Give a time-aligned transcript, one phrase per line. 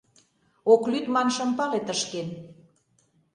[0.73, 2.29] Ок лӱд ман шым пале тышкен.